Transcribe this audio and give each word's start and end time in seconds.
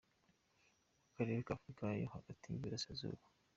Mu 1.03 1.09
karere 1.15 1.39
ka 1.45 1.53
Afurika 1.55 1.83
yo 2.01 2.07
hagati 2.15 2.45
n’iburasirazuba. 2.47 3.23